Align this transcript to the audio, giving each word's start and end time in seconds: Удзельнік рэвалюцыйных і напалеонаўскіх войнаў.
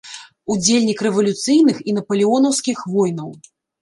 Удзельнік 0.53 1.03
рэвалюцыйных 1.07 1.77
і 1.91 1.95
напалеонаўскіх 1.99 2.83
войнаў. 2.95 3.29